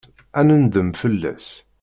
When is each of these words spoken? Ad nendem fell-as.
Ad 0.39 0.45
nendem 0.47 0.89
fell-as. 1.01 1.47